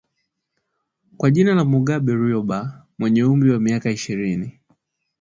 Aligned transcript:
kwa 1.17 1.31
jina 1.31 1.55
la 1.55 1.65
Mugabe 1.65 2.11
Ryoba 2.21 2.87
mwenye 2.99 3.23
umri 3.23 3.51
wa 3.51 3.59
miaka 3.59 3.91
ishirini 3.91 4.59